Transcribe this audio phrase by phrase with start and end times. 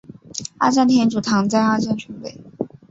[0.57, 2.35] 二站天主堂在二站村北。